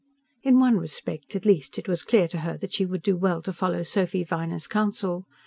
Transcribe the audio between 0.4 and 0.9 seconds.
In one